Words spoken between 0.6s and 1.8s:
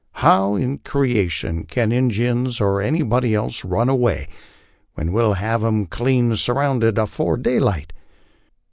creation